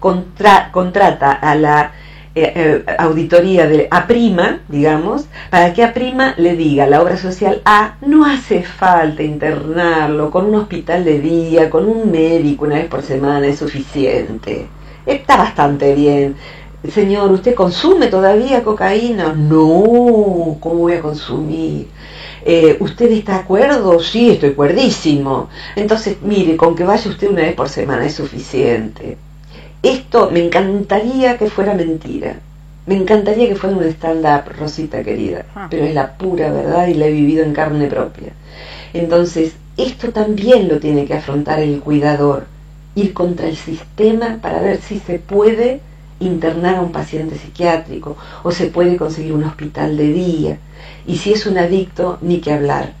[0.00, 1.92] contrata a la
[2.34, 7.18] eh, eh, auditoría de A prima, digamos, para que A prima le diga la obra
[7.18, 12.76] social A, no hace falta internarlo con un hospital de día, con un médico una
[12.76, 14.66] vez por semana es suficiente.
[15.04, 16.36] Está bastante bien.
[16.90, 19.34] Señor, ¿usted consume todavía cocaína?
[19.34, 21.88] No, ¿cómo voy a consumir?
[22.44, 24.00] Eh, ¿Usted está de acuerdo?
[24.00, 25.48] Sí, estoy cuerdísimo.
[25.76, 29.16] Entonces, mire, con que vaya usted una vez por semana es suficiente.
[29.82, 32.36] Esto me encantaría que fuera mentira.
[32.86, 35.66] Me encantaría que fuera un stand-up, Rosita querida, ah.
[35.70, 38.32] pero es la pura verdad y la he vivido en carne propia.
[38.92, 42.46] Entonces, esto también lo tiene que afrontar el cuidador,
[42.94, 45.80] ir contra el sistema para ver si se puede
[46.20, 50.58] internar a un paciente psiquiátrico o se puede conseguir un hospital de día.
[51.06, 52.92] Y si es un adicto, ni que hablar.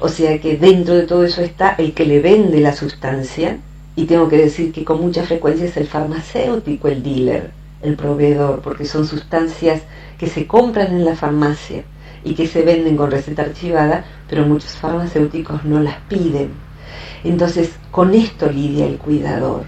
[0.00, 3.58] O sea que dentro de todo eso está el que le vende la sustancia
[3.98, 7.50] y tengo que decir que con mucha frecuencia es el farmacéutico el dealer,
[7.82, 9.82] el proveedor, porque son sustancias
[10.18, 11.82] que se compran en la farmacia
[12.22, 16.50] y que se venden con receta archivada, pero muchos farmacéuticos no las piden.
[17.24, 19.64] Entonces, con esto lidia el cuidador.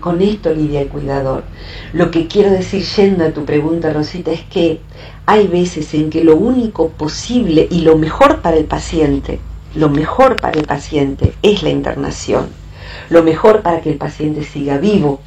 [0.00, 1.44] Con esto lidia el cuidador.
[1.92, 4.80] Lo que quiero decir yendo a tu pregunta, Rosita, es que
[5.26, 9.38] hay veces en que lo único posible y lo mejor para el paciente,
[9.74, 12.59] lo mejor para el paciente es la internación
[13.10, 15.20] lo mejor para que el paciente siga vivo,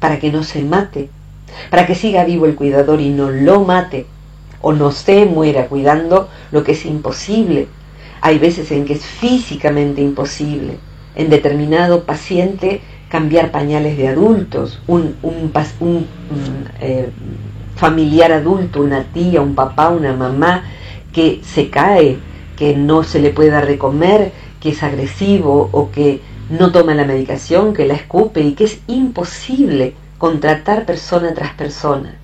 [0.00, 1.08] para que no se mate,
[1.70, 4.06] para que siga vivo el cuidador y no lo mate
[4.60, 7.68] o no se muera cuidando lo que es imposible.
[8.20, 10.78] Hay veces en que es físicamente imposible.
[11.14, 16.06] En determinado paciente cambiar pañales de adultos, un, un,
[16.80, 17.10] eh,
[17.76, 20.64] familiar adulto, una tía, un papá, una mamá
[21.12, 22.18] que se cae,
[22.56, 23.68] que no se le puede dar
[24.60, 28.80] que es agresivo o que no toma la medicación, que la escupe y que es
[28.86, 32.16] imposible contratar persona tras persona.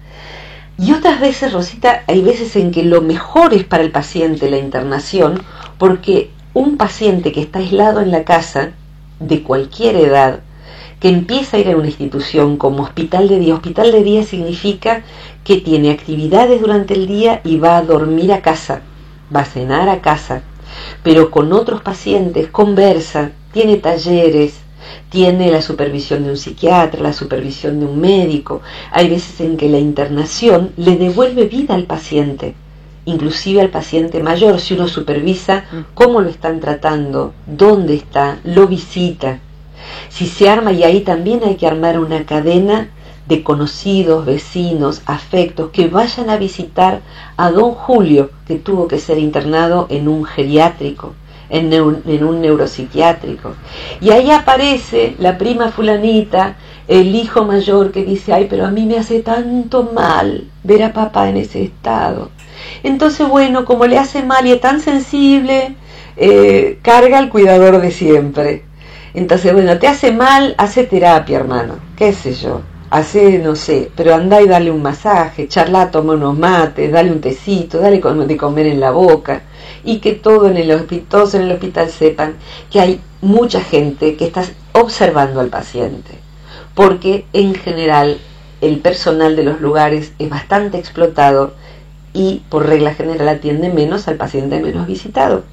[0.78, 4.58] Y otras veces, Rosita, hay veces en que lo mejor es para el paciente la
[4.58, 5.42] internación
[5.78, 8.70] porque un paciente que está aislado en la casa,
[9.18, 10.40] de cualquier edad,
[10.98, 13.54] que empieza a ir a una institución como hospital de día.
[13.54, 15.02] Hospital de día significa
[15.44, 18.82] que tiene actividades durante el día y va a dormir a casa,
[19.34, 20.42] va a cenar a casa,
[21.02, 24.54] pero con otros pacientes conversa, tiene talleres,
[25.10, 28.62] tiene la supervisión de un psiquiatra, la supervisión de un médico.
[28.92, 32.54] Hay veces en que la internación le devuelve vida al paciente,
[33.04, 35.94] inclusive al paciente mayor, si uno supervisa mm.
[35.94, 39.40] cómo lo están tratando, dónde está, lo visita.
[40.08, 42.90] Si se arma, y ahí también hay que armar una cadena
[43.26, 47.00] de conocidos, vecinos, afectos, que vayan a visitar
[47.36, 51.14] a don Julio, que tuvo que ser internado en un geriátrico,
[51.50, 53.54] en, un neuropsiquiátrico.
[54.00, 56.56] Y ahí aparece la prima fulanita,
[56.88, 60.92] el hijo mayor que dice, ay, pero a mí me hace tanto mal ver a
[60.92, 62.30] papá en ese estado.
[62.82, 65.74] Entonces, bueno, como le hace mal y es tan sensible,
[66.16, 68.64] eh, carga al cuidador de siempre.
[69.14, 74.14] Entonces, bueno, te hace mal, hace terapia, hermano, qué sé yo hace, no sé, pero
[74.16, 78.66] anda y dale un masaje, charla, toma unos mates, dale un tecito, dale de comer
[78.66, 79.42] en la boca
[79.84, 82.34] y que todo en el todos en el hospital sepan
[82.70, 86.12] que hay mucha gente que está observando al paciente,
[86.74, 88.18] porque en general
[88.60, 91.54] el personal de los lugares es bastante explotado
[92.12, 95.44] y por regla general atiende menos al paciente menos visitado.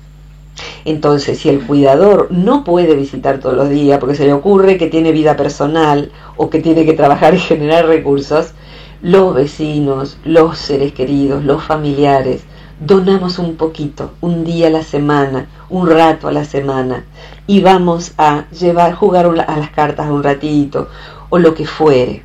[0.85, 4.87] Entonces, si el cuidador no puede visitar todos los días porque se le ocurre que
[4.87, 8.53] tiene vida personal o que tiene que trabajar y generar recursos,
[9.01, 12.41] los vecinos, los seres queridos, los familiares,
[12.79, 17.05] donamos un poquito, un día a la semana, un rato a la semana,
[17.47, 20.89] y vamos a llevar, jugar a las cartas un ratito,
[21.29, 22.23] o lo que fuere.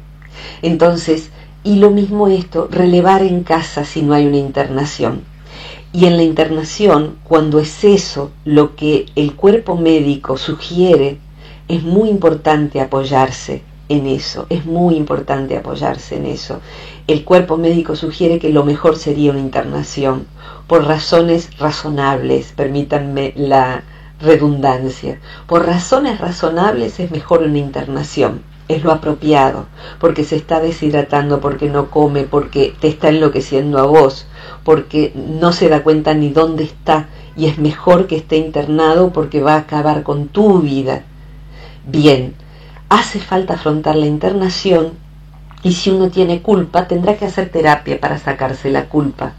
[0.61, 1.31] Entonces,
[1.65, 5.23] y lo mismo esto, relevar en casa si no hay una internación.
[5.93, 11.19] Y en la internación, cuando es eso lo que el cuerpo médico sugiere,
[11.69, 16.61] es muy importante apoyarse en eso, es muy importante apoyarse en eso.
[17.13, 20.25] El cuerpo médico sugiere que lo mejor sería una internación,
[20.67, 23.83] por razones razonables, permítanme la
[24.19, 29.67] redundancia, por razones razonables es mejor una internación, es lo apropiado,
[30.01, 34.27] porque se está deshidratando, porque no come, porque te está enloqueciendo a vos,
[34.65, 37.11] porque no se da cuenta ni dónde está.
[37.37, 41.05] Y es mejor que esté internado porque va a acabar con tu vida.
[41.87, 42.33] Bien,
[42.89, 45.02] hace falta afrontar la internación
[45.63, 49.35] y si uno tiene culpa tendrá que hacer terapia para sacarse la culpa,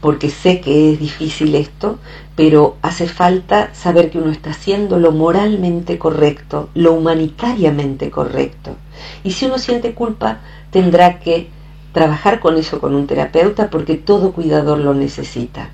[0.00, 1.98] porque sé que es difícil esto,
[2.34, 8.76] pero hace falta saber que uno está haciendo lo moralmente correcto, lo humanitariamente correcto.
[9.22, 10.38] Y si uno siente culpa,
[10.70, 11.48] tendrá que
[11.92, 15.70] trabajar con eso con un terapeuta porque todo cuidador lo necesita.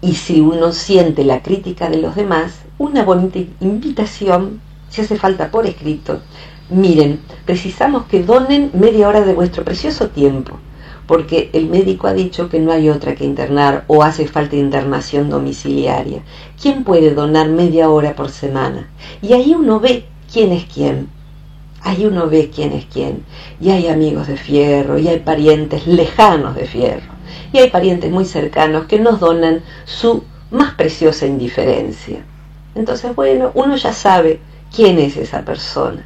[0.00, 5.50] Y si uno siente la crítica de los demás, una bonita invitación, si hace falta
[5.50, 6.20] por escrito,
[6.70, 10.58] miren, precisamos que donen media hora de vuestro precioso tiempo,
[11.06, 15.30] porque el médico ha dicho que no hay otra que internar o hace falta internación
[15.30, 16.22] domiciliaria.
[16.60, 18.88] ¿Quién puede donar media hora por semana?
[19.20, 21.08] Y ahí uno ve quién es quién
[21.84, 23.24] ahí uno ve quién es quién.
[23.60, 27.12] Y hay amigos de fierro, y hay parientes lejanos de fierro,
[27.52, 32.24] y hay parientes muy cercanos que nos donan su más preciosa indiferencia.
[32.74, 34.40] Entonces, bueno, uno ya sabe
[34.74, 36.04] quién es esa persona.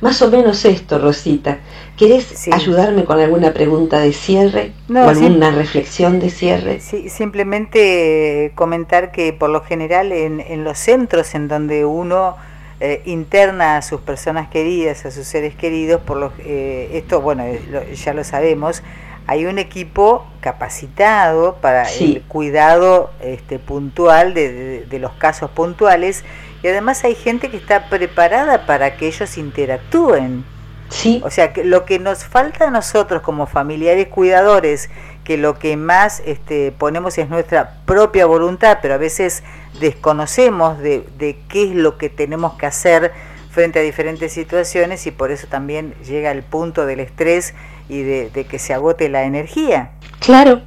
[0.00, 1.58] Más o menos esto, Rosita.
[1.96, 6.80] ¿Querés ayudarme con alguna pregunta de cierre o alguna reflexión de cierre?
[6.80, 12.36] Sí, simplemente comentar que por lo general en, en los centros en donde uno
[12.82, 17.44] eh, interna a sus personas queridas, a sus seres queridos, por los, eh, esto, bueno,
[17.44, 18.82] eh, ya lo sabemos,
[19.26, 26.24] hay un equipo capacitado para el cuidado este, puntual de, los casos puntuales
[26.62, 30.44] y además hay gente que está preparada para que ellos interactúen.
[30.88, 31.20] Sí.
[31.24, 34.90] O sea, que lo que nos falta a nosotros como familiares cuidadores,
[35.24, 39.44] que lo que más este, ponemos es nuestra propia voluntad, pero a veces
[39.78, 43.12] desconocemos de, qué es lo que tenemos que hacer
[43.50, 47.54] frente a diferentes situaciones y por eso también llega el punto del estrés
[47.88, 49.92] y de, que se agote la energía.
[50.18, 50.62] Claro,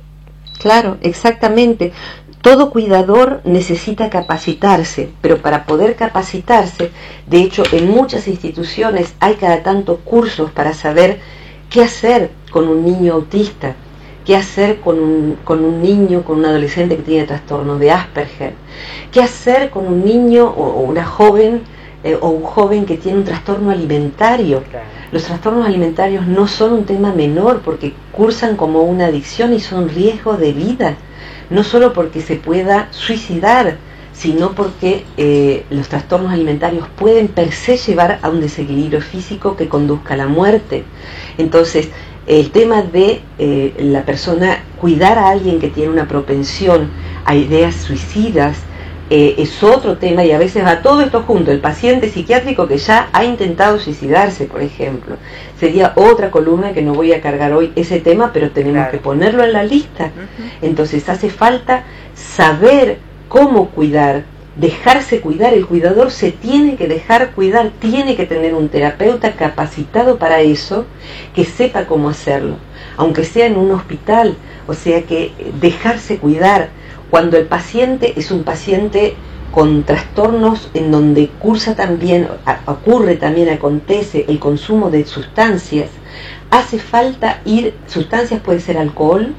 [0.60, 1.92] claro, exactamente.
[2.44, 6.92] Todo cuidador necesita capacitarse, pero para poder capacitarse,
[7.26, 11.22] de hecho en muchas instituciones hay cada tanto cursos para saber
[11.70, 13.76] qué hacer con un niño autista,
[14.26, 18.56] qué hacer con un, con un niño, con un adolescente que tiene trastorno de Asperger,
[19.14, 21.62] qué hacer con un niño o, una joven
[22.04, 24.64] eh, o un joven que tiene un trastorno alimentario.
[25.14, 29.88] Los trastornos alimentarios no son un tema menor porque cursan como una adicción y son
[29.88, 30.98] riesgos de vida,
[31.50, 33.78] no solo porque se pueda suicidar,
[34.14, 39.68] sino porque eh, los trastornos alimentarios pueden per se llevar a un desequilibrio físico que
[39.68, 40.84] conduzca a la muerte.
[41.38, 41.90] Entonces,
[42.28, 46.90] el tema de eh, la persona cuidar a alguien que tiene una propensión
[47.26, 48.58] a ideas suicidas,
[49.10, 51.52] eh, es otro tema y a veces va todo esto junto.
[51.52, 55.18] El paciente psiquiátrico que ya ha intentado suicidarse, por ejemplo,
[55.60, 59.44] sería otra columna que no voy a cargar hoy ese tema, pero tenemos que ponerlo
[59.44, 60.12] en la lista.
[60.62, 61.84] Entonces hace falta
[62.16, 62.98] saber
[63.28, 64.24] cómo cuidar,
[64.56, 65.54] dejarse cuidar.
[65.54, 70.86] El cuidador se tiene que dejar cuidar, tiene que tener un terapeuta capacitado para eso,
[71.36, 72.56] que sepa cómo hacerlo,
[72.96, 74.38] aunque sea en un hospital.
[74.66, 76.70] O sea que dejarse cuidar
[77.14, 79.14] cuando el paciente es un paciente
[79.52, 82.28] con trastornos en donde cursa también,
[82.66, 85.92] ocurre también, acontece el consumo de sustancias,
[86.50, 89.36] hace falta ir, sustancias puede ser alcohol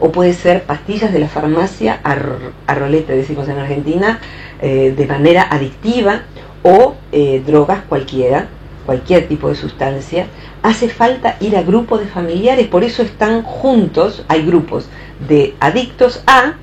[0.00, 4.18] o puede ser pastillas de la farmacia a, rolete, decimos en Argentina,
[4.60, 6.22] eh, de manera adictiva
[6.64, 8.48] o eh, drogas cualquiera,
[8.86, 10.26] cualquier tipo de sustancia,
[10.64, 14.88] hace falta ir a grupos de familiares, por eso están juntos, hay grupos
[15.28, 16.54] de adictos a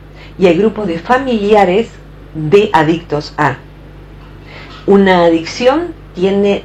[0.41, 1.87] y hay grupos de familiares
[2.33, 3.57] de adictos a.
[4.87, 6.63] Una adicción tiene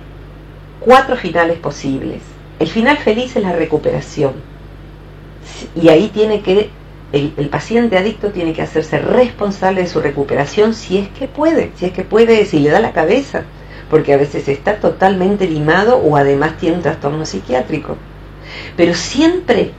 [0.81, 2.23] cuatro finales posibles.
[2.59, 4.33] El final feliz es la recuperación.
[5.75, 6.71] Y ahí tiene que,
[7.13, 11.85] el, paciente adicto tiene que hacerse responsable de su recuperación si es que puede, si
[11.85, 13.43] es que puede, si le da la cabeza,
[13.91, 17.99] porque a veces está totalmente limado o además tiene un trastorno psiquiátrico.
[18.75, 19.73] Pero siempre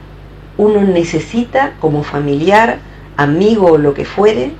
[0.55, 2.85] uno necesita como familiar
[3.17, 4.51] amigo o lo que fuere,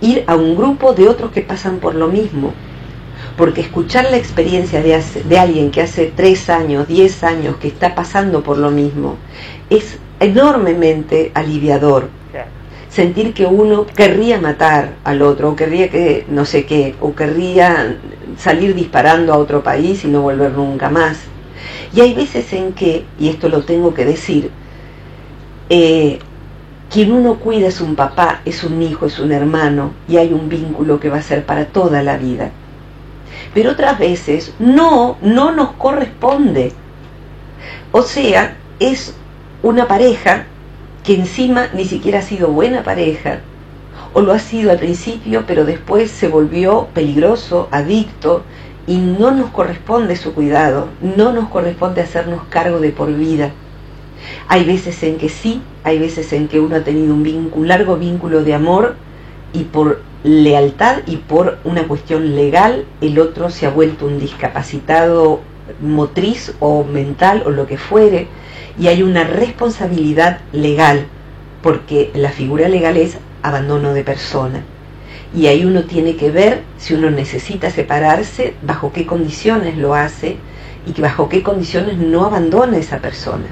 [0.00, 2.52] ir a un grupo de otros que pasan por lo mismo.
[3.36, 7.94] Porque escuchar la experiencia de, de alguien que hace tres años, diez años, que está
[7.94, 9.16] pasando por lo mismo,
[9.70, 12.08] es enormemente aliviador.
[12.88, 17.96] Sentir que uno querría matar al otro, o querría que no sé qué, o querría
[18.36, 21.16] salir disparando a otro país y no volver nunca más.
[21.94, 24.50] Y hay veces en que, y esto lo tengo que decir,
[25.70, 26.18] eh,
[26.92, 30.50] quien uno cuida es un papá, es un hijo, es un hermano y hay un
[30.50, 32.50] vínculo que va a ser para toda la vida.
[33.54, 36.72] Pero otras veces no, no nos corresponde.
[37.92, 39.14] O sea, es
[39.62, 40.44] una pareja
[41.02, 43.38] que encima ni siquiera ha sido buena pareja,
[44.12, 48.42] o lo ha sido al principio, pero después se volvió peligroso, adicto,
[48.86, 53.50] y no nos corresponde su cuidado, no nos corresponde hacernos cargo de por vida.
[54.48, 57.96] Hay veces en que sí, hay veces en que uno ha tenido un, vínculo, largo
[57.96, 58.96] vínculo de amor
[59.52, 65.40] y por lealtad y por una cuestión legal el otro se ha vuelto un discapacitado
[65.80, 68.28] motriz o mental o lo que fuere
[68.78, 71.06] y hay una responsabilidad legal
[71.62, 74.62] porque la figura legal es abandono de persona
[75.34, 80.36] y ahí uno tiene que ver si uno necesita separarse, bajo qué condiciones lo hace
[80.86, 83.46] y bajo qué condiciones no abandona a esa persona.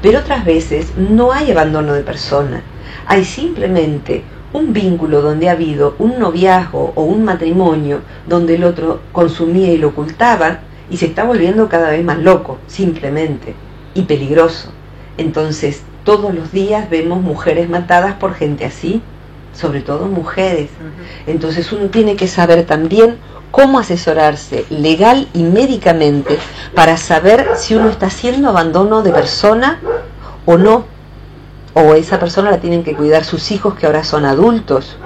[0.00, 2.62] Pero otras veces no hay abandono de persona,
[3.06, 9.00] hay simplemente un vínculo donde ha habido un noviazgo o un matrimonio donde el otro
[9.12, 10.60] consumía y lo ocultaba
[10.90, 13.54] y se está volviendo cada vez más loco, simplemente,
[13.94, 14.70] y peligroso.
[15.16, 19.00] Entonces, todos los días vemos mujeres matadas por gente así,
[19.54, 20.70] sobre todo mujeres.
[21.26, 23.16] Entonces uno tiene que saber también
[23.52, 26.38] cómo asesorarse legal y médicamente
[26.74, 29.78] para saber si uno está haciendo abandono de persona
[30.44, 30.86] o no.
[31.74, 34.96] O esa persona la tienen que cuidar sus hijos que ahora son adultos,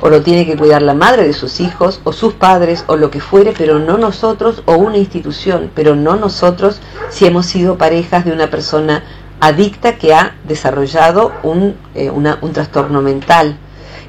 [0.00, 3.10] o lo tiene que cuidar la madre de sus hijos, o sus padres, o lo
[3.10, 6.80] que fuere, pero no nosotros, o una institución, pero no nosotros
[7.10, 9.04] si hemos sido parejas de una persona
[9.40, 13.56] adicta que ha desarrollado un, eh, un trastorno mental.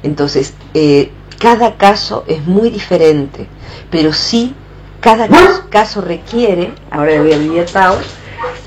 [0.02, 3.46] Entonces, eh, cada caso es muy diferente,
[3.90, 4.54] pero sí
[5.00, 5.26] cada
[5.70, 7.96] caso requiere, ahora le voy a Lidia Tao,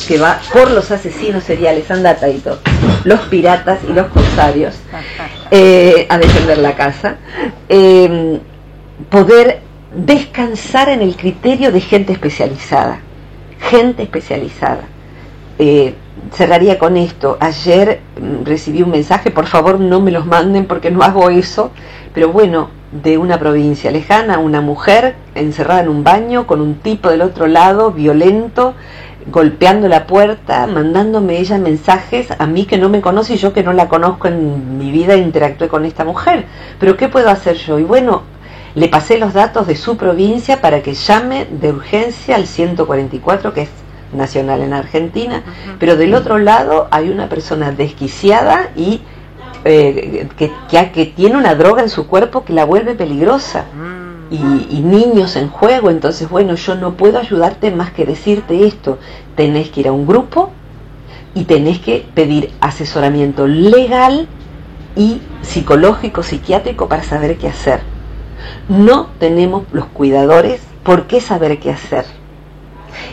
[0.07, 1.85] que va por los asesinos seriales,
[2.43, 2.59] todo,
[3.03, 4.73] los piratas y los corsarios,
[5.51, 7.17] eh, a defender la casa,
[7.69, 8.39] em,
[9.09, 9.61] poder
[9.95, 12.99] descansar en el criterio de gente especializada,
[13.69, 14.85] gente especializada.
[15.59, 15.93] Eh,
[16.33, 17.37] cerraría con esto.
[17.39, 21.71] Ayer mm, recibí un mensaje, por favor no me los manden porque no hago eso,
[22.13, 27.09] pero bueno, de una provincia lejana, una mujer encerrada en un baño con un tipo
[27.09, 28.75] del otro lado, violento,
[29.31, 33.63] golpeando la puerta, mandándome ella mensajes a mí que no me conoce y yo que
[33.63, 36.45] no la conozco en mi vida interactué con esta mujer.
[36.79, 37.79] Pero ¿qué puedo hacer yo?
[37.79, 38.23] Y bueno,
[38.75, 43.61] le pasé los datos de su provincia para que llame de urgencia al 144, que
[43.63, 43.69] es
[44.15, 45.43] nacional en Argentina,
[45.79, 49.01] pero del otro lado hay una persona desquiciada y
[49.65, 50.51] eh, que,
[50.93, 53.65] que, tiene una droga en su cuerpo que la vuelve peligrosa.
[53.73, 54.03] Mm.
[54.31, 58.97] Y, y, niños en juego, entonces bueno, yo no puedo ayudarte más que decirte esto,
[59.35, 60.49] tenés que ir a un grupo
[61.35, 64.27] y tenés que pedir asesoramiento legal
[64.95, 67.81] y psicológico, psiquiátrico para saber qué hacer.
[68.67, 72.05] No tenemos los cuidadores por qué saber qué hacer.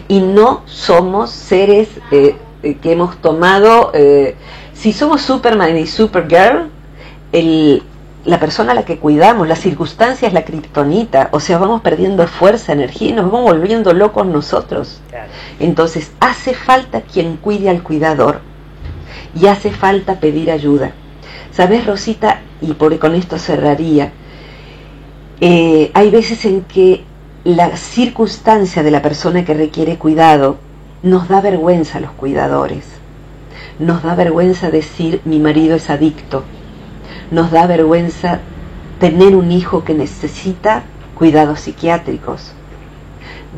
[0.09, 4.37] Y no somos seres eh, eh, que hemos tomado, eh,
[4.75, 6.71] si somos Superman y Supergirl,
[7.33, 7.83] el,
[8.25, 12.27] la persona a la que cuidamos, la circunstancia es la kriptonita, o sea, vamos perdiendo
[12.27, 15.01] fuerza, energía y nos vamos volviendo locos nosotros.
[15.59, 18.41] Entonces, hace falta quien cuide al cuidador
[19.41, 20.93] y hace falta pedir ayuda.
[21.53, 22.41] ¿Sabes, Rosita?
[22.61, 24.13] Y por, con esto cerraría.
[25.41, 27.05] Eh, hay veces en que
[27.45, 30.59] la circunstancia de la persona que requiere cuidado
[31.03, 32.85] nos da vergüenza a los cuidadores.
[33.79, 36.45] Nos da vergüenza decir mi marido es adicto.
[37.31, 38.41] Nos da vergüenza
[38.99, 40.83] tener un hijo que necesita
[41.15, 42.53] cuidados psiquiátricos.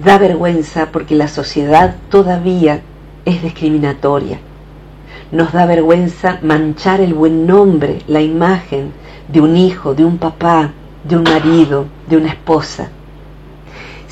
[0.05, 2.83] Da vergüenza porque la sociedad todavía
[3.25, 4.39] es discriminatoria.
[5.33, 8.93] Nos da vergüenza manchar el buen nombre, la imagen
[9.27, 10.71] de un hijo, de un papá,
[11.03, 12.91] de un marido, de una esposa.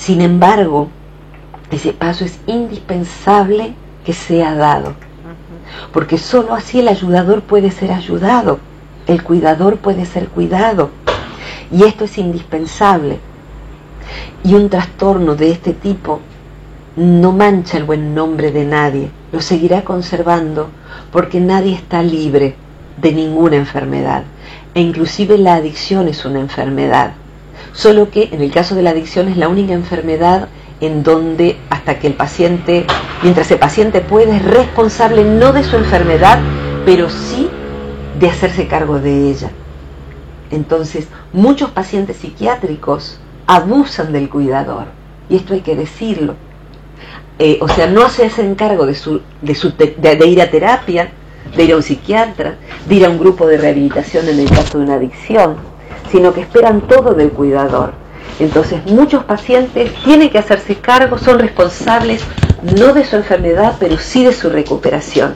[0.00, 0.88] Sin embargo,
[1.70, 4.94] ese paso es indispensable que sea dado,
[5.92, 8.60] porque sólo así el ayudador puede ser ayudado,
[9.06, 10.88] el cuidador puede ser cuidado,
[11.70, 13.20] y esto es indispensable.
[14.42, 16.20] Y un trastorno de este tipo
[16.96, 20.70] no mancha el buen nombre de nadie, lo seguirá conservando
[21.12, 22.54] porque nadie está libre
[22.96, 24.22] de ninguna enfermedad,
[24.72, 27.12] e inclusive la adicción es una enfermedad,
[27.80, 30.48] solo que en el caso de la adicción es la única enfermedad
[30.82, 32.84] en donde hasta que el paciente,
[33.22, 36.40] mientras el paciente puede, es responsable no de su enfermedad,
[36.84, 37.48] pero sí
[38.18, 39.50] de hacerse cargo de ella.
[40.50, 44.86] Entonces, muchos pacientes psiquiátricos abusan del cuidador,
[45.30, 46.34] y esto hay que decirlo.
[47.38, 51.12] Eh, o sea, no se hacen cargo de, su, de, su de ir a terapia,
[51.56, 52.56] de ir a un psiquiatra,
[52.86, 55.69] de ir a un grupo de rehabilitación en el caso de una adicción,
[56.10, 57.92] sino que esperan todo del cuidador.
[58.38, 62.22] Entonces muchos pacientes tienen que hacerse cargo, son responsables
[62.76, 65.34] no de su enfermedad, pero sí de su recuperación.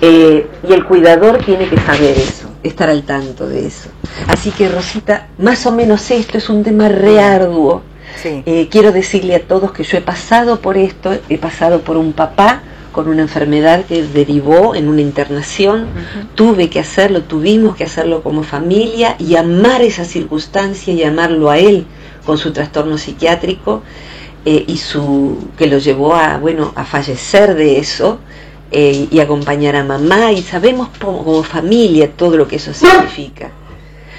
[0.00, 3.90] Eh, y el cuidador tiene que saber eso, estar al tanto de eso.
[4.28, 7.82] Así que Rosita, más o menos esto es un tema rearduo.
[8.24, 12.12] Eh, quiero decirle a todos que yo he pasado por esto, he pasado por un
[12.12, 12.62] papá
[12.98, 15.86] con una enfermedad que derivó en una internación,
[16.34, 21.58] tuve que hacerlo, tuvimos que hacerlo como familia y amar esa circunstancia y amarlo a
[21.58, 21.86] él
[22.26, 23.84] con su trastorno psiquiátrico
[24.44, 28.18] eh, y su que lo llevó a bueno a fallecer de eso
[28.72, 30.32] eh, y acompañar a mamá.
[30.32, 33.52] Y sabemos como, familia todo lo que eso significa.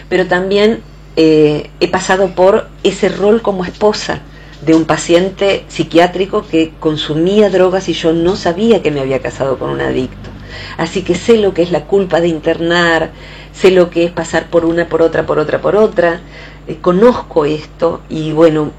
[0.07, 0.79] Pero también
[1.17, 4.21] eh, he pasado por ese rol como esposa
[4.61, 9.57] de un paciente psiquiátrico que consumía drogas y yo no sabía que me había casado
[9.57, 10.29] con un adicto.
[10.77, 13.11] Así que sé lo que es la culpa de internar,
[13.53, 16.21] sé lo que es pasar por una, por otra, por otra, por otra.
[16.67, 18.71] Eh, conozco esto y bueno,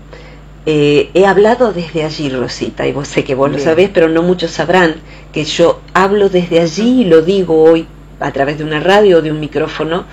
[0.67, 4.23] eh, he hablado desde allí, Rosita, y vos sé que vos lo sabés, pero no
[4.23, 4.97] muchos sabrán
[5.33, 7.87] que yo hablo desde allí y lo digo hoy
[8.21, 10.05] a través de una radio o de un micrófono,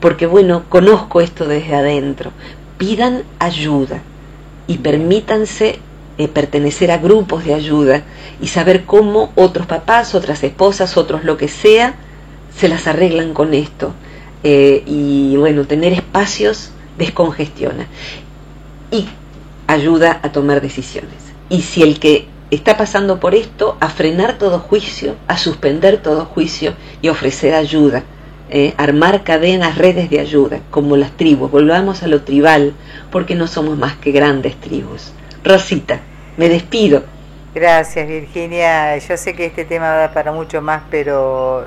[0.00, 2.30] porque bueno, conozco esto desde adentro.
[2.78, 4.00] Pidan ayuda,
[4.66, 5.78] y permítanse
[6.18, 8.02] eh, pertenecer a grupos de ayuda
[8.40, 11.94] y saber cómo otros papás, otras esposas, otros lo que sea,
[12.56, 13.92] se las arreglan con esto.
[14.42, 17.86] Eh, y bueno, tener espacios descongestiona
[18.90, 19.06] y
[19.66, 21.14] ayuda a tomar decisiones.
[21.48, 26.24] Y si el que está pasando por esto, a frenar todo juicio, a suspender todo
[26.24, 28.04] juicio y ofrecer ayuda
[28.48, 31.50] eh, armar cadenas, redes de ayuda, como las tribus.
[31.50, 32.74] Volvamos a lo tribal,
[33.10, 35.12] porque no somos más que grandes tribus.
[35.42, 36.00] Rosita,
[36.36, 37.02] me despido.
[37.56, 38.98] Gracias, Virginia.
[38.98, 41.64] Yo sé que este tema da para mucho más, pero